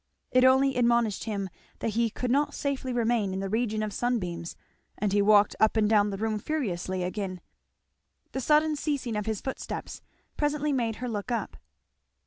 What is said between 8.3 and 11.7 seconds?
The sudden ceasing of his footsteps presently made her look up.